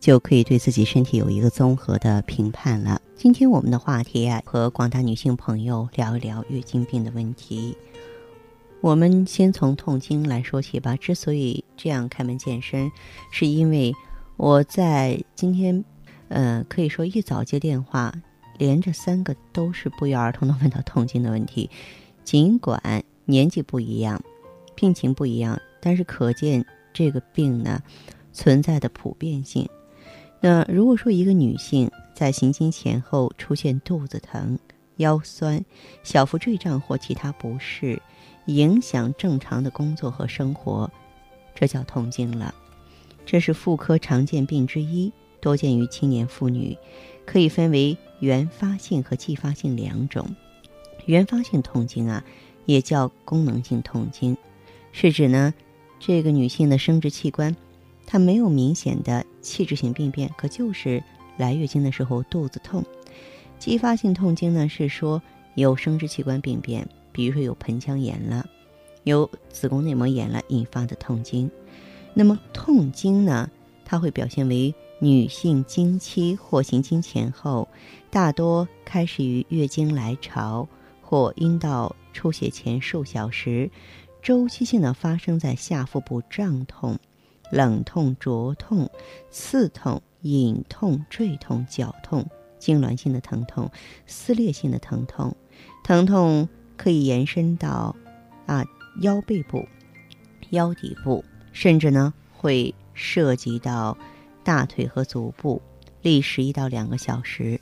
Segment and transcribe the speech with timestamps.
[0.00, 3.00] 就可以对自己身体有一个综合的评判了。
[3.14, 7.76] 今天我们的话题啊，和广大女性朋友聊一聊月经病的问题。
[8.80, 10.96] 我们先从痛经来说起吧。
[10.96, 12.90] 之所以这样开门见山，
[13.30, 13.94] 是因为
[14.38, 15.84] 我在今天，
[16.28, 18.10] 呃，可以说一早接电话，
[18.56, 21.68] 连着三个都是不约而同的问到痛经的问题。
[22.24, 24.22] 尽管年纪不一样，
[24.74, 27.82] 病情不一样，但是可见这个病呢
[28.32, 29.68] 存在的普遍性。
[30.40, 34.58] 那如果说一个女性在行经前后出现肚子疼、
[34.96, 35.64] 腰酸、
[36.02, 38.00] 小腹坠胀或其他不适，
[38.46, 40.90] 影响正常的工作和生活，
[41.54, 42.54] 这叫痛经了。
[43.26, 46.76] 这是妇科常见病之一，多见于青年妇女，
[47.26, 50.34] 可以分为原发性和继发性两种。
[51.04, 52.24] 原发性痛经啊，
[52.64, 54.36] 也叫功能性痛经，
[54.90, 55.52] 是指呢，
[55.98, 57.54] 这个女性的生殖器官。
[58.12, 61.00] 它没有明显的器质性病变，可就是
[61.36, 62.84] 来月经的时候肚子痛。
[63.56, 65.22] 继发性痛经呢，是说
[65.54, 68.44] 有生殖器官病变，比如说有盆腔炎了，
[69.04, 71.48] 有子宫内膜炎了引发的痛经。
[72.12, 73.48] 那么痛经呢，
[73.84, 77.68] 它会表现为女性经期或行经前后，
[78.10, 80.68] 大多开始于月经来潮
[81.00, 83.70] 或阴道出血前数小时，
[84.20, 86.98] 周期性的发生在下腹部胀痛。
[87.50, 88.90] 冷痛、灼痛、
[89.30, 92.26] 刺痛、隐痛、坠痛、绞痛、
[92.58, 93.70] 痉挛性的疼痛、
[94.06, 95.36] 撕裂性的疼痛，
[95.82, 97.94] 疼痛可以延伸到
[98.46, 98.64] 啊
[99.02, 99.66] 腰背部、
[100.50, 103.96] 腰底部，甚至呢会涉及到
[104.44, 105.60] 大腿和足部，
[106.02, 107.60] 历时一到两个小时。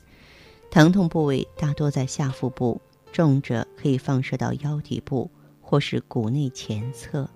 [0.71, 2.79] 疼痛部位大多在下腹部，
[3.11, 7.27] 重者可以放射到腰底部或是骨内前侧。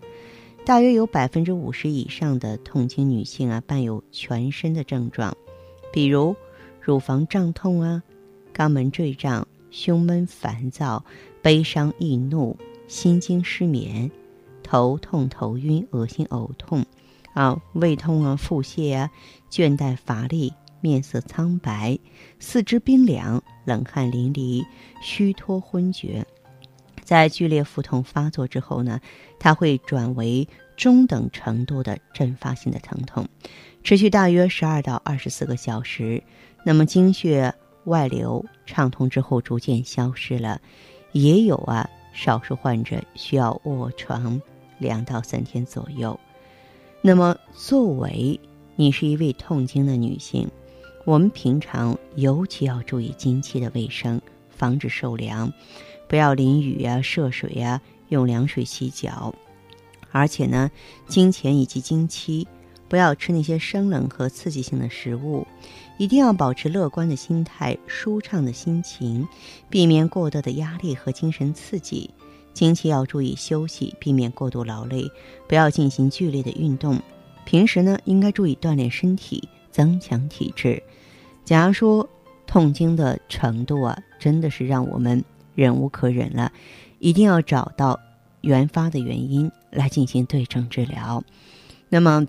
[0.65, 5.35] 大约有百分之五十以上的痛经女性啊，伴有全身的症状，
[5.91, 6.33] 比如
[6.79, 8.01] 乳房胀痛啊、
[8.55, 11.03] 肛门坠胀、胸闷烦躁、
[11.41, 12.57] 悲伤易怒、
[12.87, 14.09] 心惊失眠、
[14.63, 16.85] 头痛头晕、恶心呕痛，
[17.33, 19.11] 啊，胃痛啊、腹泻啊、
[19.51, 21.99] 倦怠乏力、面色苍白、
[22.39, 24.65] 四肢冰凉、冷汗淋漓、
[25.01, 26.25] 虚脱昏厥。
[27.03, 28.99] 在剧烈腹痛发作之后呢，
[29.39, 33.27] 它会转为中等程度的阵发性的疼痛，
[33.83, 36.23] 持续大约十二到二十四个小时。
[36.63, 37.53] 那么经血
[37.83, 40.61] 外流畅通之后逐渐消失了，
[41.11, 44.41] 也有啊少数患者需要卧床
[44.79, 46.17] 两到三天左右。
[47.01, 48.39] 那么作为
[48.77, 50.49] 你是一位痛经的女性，
[51.05, 55.51] 我们平常尤其要注意经期的卫生，防止受凉。
[56.13, 59.33] 不要淋雨呀、涉水呀，用凉水洗脚，
[60.11, 60.69] 而且呢，
[61.07, 62.47] 经前以及经期，
[62.87, 65.47] 不要吃那些生冷和刺激性的食物，
[65.97, 69.27] 一定要保持乐观的心态、舒畅的心情，
[69.71, 72.07] 避免过多的压力和精神刺激。
[72.53, 75.09] 经期要注意休息，避免过度劳累，
[75.47, 77.01] 不要进行剧烈的运动。
[77.43, 80.79] 平时呢，应该注意锻炼身体，增强体质。
[81.43, 82.07] 假如说
[82.45, 85.25] 痛经的程度啊，真的是让我们。
[85.55, 86.51] 忍无可忍了，
[86.99, 87.99] 一定要找到
[88.41, 91.23] 原发的原因来进行对症治疗。
[91.89, 92.27] 那么，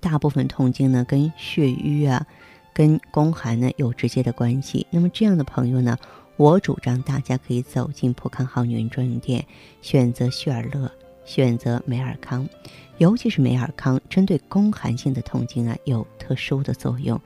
[0.00, 2.26] 大部分痛经呢，跟血瘀啊、
[2.72, 4.86] 跟宫寒呢有直接的关系。
[4.90, 5.96] 那么这样的朋友呢，
[6.36, 9.44] 我主张大家可以走进普康好女人专营店，
[9.82, 10.90] 选择旭尔乐，
[11.24, 12.48] 选择美尔康，
[12.98, 17.20] 尤其是美尔康，针对宫寒性的痛经啊，有特殊的作用。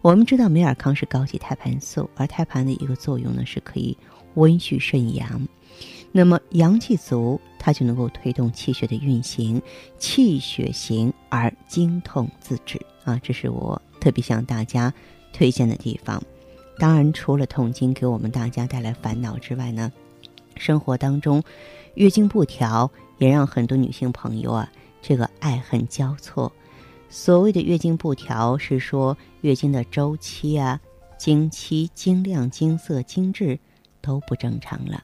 [0.00, 3.96] 我们知道美尔康是高级胎盘素，而胎盘的一个作用呢，是可以。
[4.36, 5.46] 温煦肾阳，
[6.12, 9.60] 那么阳气足，它就能够推动气血的运行，
[9.98, 13.20] 气血行而经痛自止啊！
[13.22, 14.92] 这是我特别向大家
[15.32, 16.22] 推荐的地方。
[16.78, 19.90] 当然，除了痛经给我们大家带来烦恼之外呢，
[20.56, 21.42] 生活当中
[21.94, 24.70] 月经不调也让很多女性朋友啊
[25.02, 26.52] 这个爱恨交错。
[27.08, 30.78] 所谓的月经不调，是说月经的周期啊、
[31.18, 33.58] 经期、经量、经色、经质。
[34.06, 35.02] 都不正常了。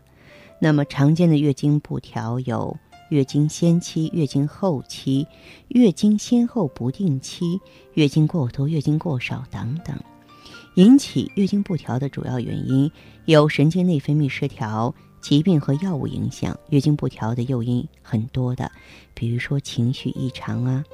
[0.61, 2.79] 那么常见的月经不调有
[3.09, 5.27] 月经先期、月经后期、
[5.69, 7.61] 月经先后不定期、
[7.95, 9.99] 月经过多、月经过少等等。
[10.77, 12.91] 引起月经不调的主要原因
[13.27, 16.57] 有神经内分泌失调、疾病和药物影响。
[16.71, 18.71] 月经不调的诱因很多的，
[19.13, 20.85] 比如说情绪异常啊，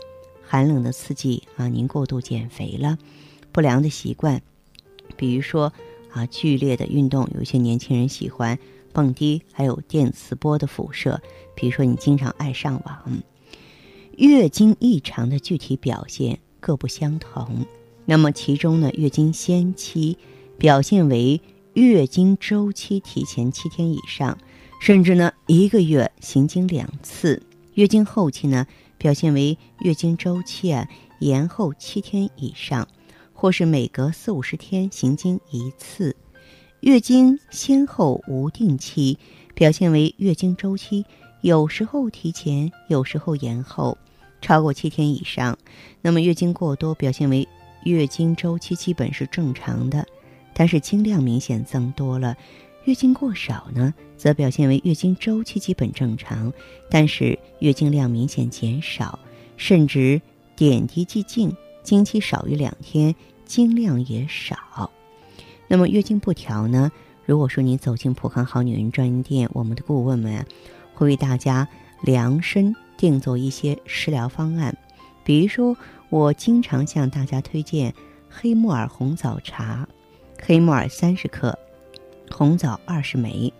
[0.42, 2.98] 寒冷的刺激啊，您过度减肥了，
[3.52, 4.42] 不良的习惯，
[5.16, 5.72] 比如说
[6.12, 8.58] 啊剧烈的运动，有些年轻人喜欢
[8.92, 11.20] 蹦迪，还有电磁波的辐射，
[11.54, 13.22] 比如说你经常爱上网。
[14.16, 17.64] 月经异常的具体表现各不相同。
[18.04, 20.18] 那么其中呢，月经先期
[20.58, 21.40] 表现为
[21.74, 24.36] 月经周期提前七天以上，
[24.80, 27.40] 甚至呢一个月行经两次；
[27.74, 28.66] 月经后期呢
[28.96, 30.88] 表现为月经周期啊
[31.20, 32.88] 延后七天以上，
[33.40, 36.12] 或是每隔四五十天行经一次；
[36.80, 39.16] 月经先后无定期，
[39.54, 41.06] 表现为月经周期
[41.42, 43.96] 有时候提前，有时候延后，
[44.40, 45.56] 超过七天以上。
[46.02, 47.46] 那么月经过多，表现为
[47.84, 50.04] 月经周期基本是正常的，
[50.52, 52.34] 但是经量明显增多了；
[52.86, 56.52] 月经过少呢，则表现为月经周期基本正常，
[56.90, 59.16] 但是月经量明显减少，
[59.56, 60.20] 甚至
[60.56, 61.56] 点滴即静，
[61.88, 63.14] 经期少于两天，
[63.46, 64.90] 经量也少。
[65.68, 66.92] 那么月经不调呢？
[67.24, 70.44] 如果说你走进普康好女人专营店，我们的顾问们
[70.92, 71.66] 会为大家
[72.02, 74.76] 量身定做一些食疗方案，
[75.24, 75.74] 比如说。
[76.10, 77.92] 我经常向大家推荐
[78.30, 79.86] 黑木耳红枣茶，
[80.42, 81.58] 黑木耳三十克，
[82.30, 83.52] 红枣二十枚。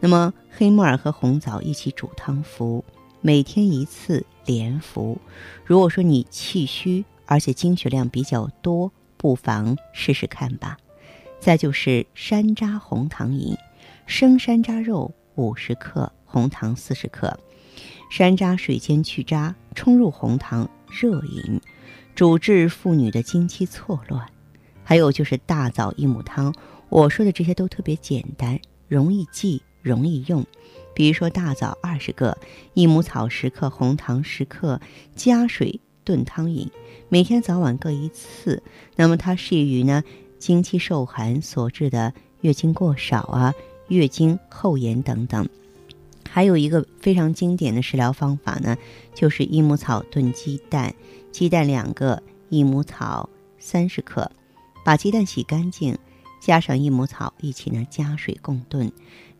[0.00, 2.84] 那么黑木耳和红枣一起煮汤服，
[3.22, 5.16] 每天一次连服。
[5.64, 10.76] 如果说你气虚，而且经血量比较多，不妨试试看吧。
[11.40, 13.56] 再就是山楂红糖饮，
[14.06, 17.38] 生山楂肉五十克，红糖四十克，
[18.10, 21.60] 山楂水煎去渣，冲入红糖热饮。
[22.14, 24.24] 主治妇女的经期错乱，
[24.84, 26.54] 还有就是大枣益母汤。
[26.88, 30.46] 我说的这些都特别简单，容易记，容易用。
[30.94, 32.38] 比如说大枣二十个，
[32.74, 34.80] 益母草十克，红糖十克，
[35.16, 36.70] 加水炖汤饮，
[37.08, 38.62] 每天早晚各一次。
[38.96, 40.02] 那么它适宜于呢
[40.38, 42.12] 经期受寒所致的
[42.42, 43.54] 月经过少啊、
[43.88, 45.48] 月经后延等等。
[46.28, 48.76] 还有一个非常经典的食疗方法呢，
[49.14, 50.94] 就是益母草炖鸡蛋。
[51.30, 53.28] 鸡蛋两个，益母草
[53.58, 54.30] 三十克，
[54.84, 55.96] 把鸡蛋洗干净，
[56.40, 58.90] 加上益母草一起呢加水共炖。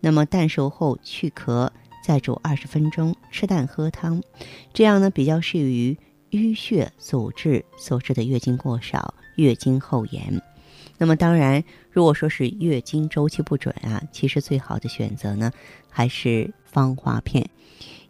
[0.01, 1.73] 那么蛋熟后去壳，
[2.05, 4.23] 再煮二十分钟，吃蛋喝汤，
[4.73, 5.97] 这样呢比较适于
[6.35, 10.43] 淤血阻滞所致的月经过少、月经后延。
[10.99, 15.53] 那么当然，如果说是月经周期不准啊，其实最好的选择呢
[15.89, 17.49] 还是芳华片。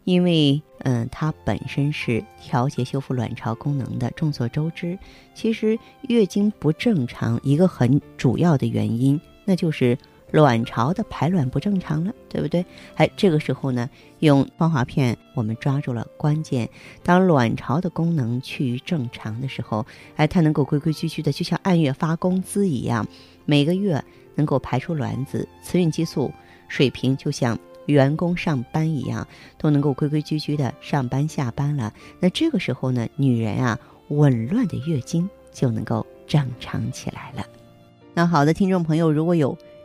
[0.05, 4.09] 因为，嗯，它本身是调节修复卵巢功能的。
[4.11, 4.97] 众所周知，
[5.35, 5.77] 其实
[6.09, 9.95] 月经不正常一个很主要的原因，那就是
[10.35, 12.65] 卵巢的排卵不正常了，对不对？
[12.95, 13.89] 哎，这个时候呢，
[14.19, 16.69] 用芳华片，我们抓住了关键。
[17.03, 19.85] 当卵巢的功能趋于正常的时候，
[20.17, 23.07] 哎，它能够规规矩矩的，就像按月发工资一样，
[23.45, 24.03] 每个月
[24.35, 26.29] 能够排出卵子，雌孕激素
[26.67, 27.57] 水平就像。
[27.85, 29.27] 员工上班一样
[29.59, 37.45] 都能够规规矩矩的上班下班了，那这个时候呢，女人啊紊乱的月经就能够正常起来了。
[38.15, 39.55] 那好的，听众朋友，如果有